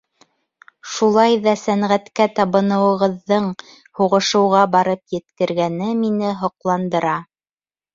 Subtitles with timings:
[0.93, 3.53] Шулай ҙа сәнғәткә табыныуығыҙҙың
[4.03, 7.19] һуғышыуға барып еткергәне мине һоҡландыра.